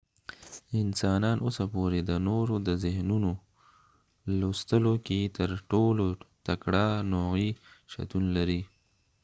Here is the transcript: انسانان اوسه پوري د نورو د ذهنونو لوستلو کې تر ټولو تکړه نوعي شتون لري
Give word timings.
انسانان 0.83 1.37
اوسه 1.45 1.63
پوري 1.73 1.99
د 2.05 2.11
نورو 2.27 2.55
د 2.67 2.69
ذهنونو 2.83 3.31
لوستلو 4.39 4.93
کې 5.05 5.19
تر 5.37 5.49
ټولو 5.71 6.05
تکړه 6.47 6.85
نوعي 7.13 7.49
شتون 7.91 8.23
لري 8.37 8.61